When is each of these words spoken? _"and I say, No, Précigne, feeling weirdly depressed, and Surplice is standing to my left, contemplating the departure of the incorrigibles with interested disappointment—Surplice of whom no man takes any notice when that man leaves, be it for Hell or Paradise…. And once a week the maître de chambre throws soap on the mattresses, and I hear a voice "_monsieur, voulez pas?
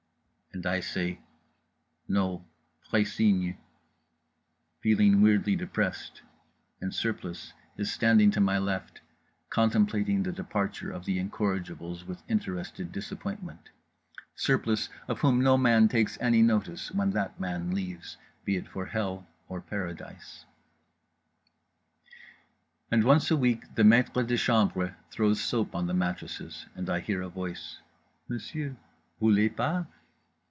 _"and 0.53 0.65
I 0.65 0.81
say, 0.81 1.17
No, 2.09 2.43
Précigne, 2.89 3.55
feeling 4.81 5.21
weirdly 5.21 5.55
depressed, 5.55 6.23
and 6.81 6.93
Surplice 6.93 7.53
is 7.77 7.89
standing 7.89 8.31
to 8.31 8.41
my 8.41 8.57
left, 8.57 8.99
contemplating 9.49 10.23
the 10.23 10.33
departure 10.33 10.91
of 10.91 11.05
the 11.05 11.17
incorrigibles 11.19 12.03
with 12.03 12.21
interested 12.27 12.91
disappointment—Surplice 12.91 14.89
of 15.07 15.21
whom 15.21 15.41
no 15.41 15.57
man 15.57 15.87
takes 15.87 16.17
any 16.19 16.41
notice 16.41 16.91
when 16.91 17.11
that 17.11 17.39
man 17.39 17.71
leaves, 17.73 18.17
be 18.43 18.57
it 18.57 18.67
for 18.67 18.87
Hell 18.87 19.25
or 19.47 19.61
Paradise…. 19.61 20.43
And 22.91 23.05
once 23.05 23.31
a 23.31 23.37
week 23.37 23.75
the 23.75 23.83
maître 23.83 24.27
de 24.27 24.35
chambre 24.35 24.97
throws 25.11 25.39
soap 25.39 25.73
on 25.73 25.87
the 25.87 25.93
mattresses, 25.93 26.65
and 26.75 26.89
I 26.89 26.99
hear 26.99 27.21
a 27.21 27.29
voice 27.29 27.77
"_monsieur, 28.29 28.75
voulez 29.17 29.49
pas? 29.55 29.85